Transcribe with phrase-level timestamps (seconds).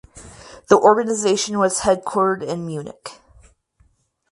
[0.67, 3.19] The organisation was headquartered in Munich.